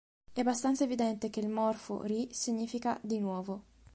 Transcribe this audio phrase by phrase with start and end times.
[0.33, 3.63] È abbastanza evidente che il morfo "ri-" significa {di nuovo}.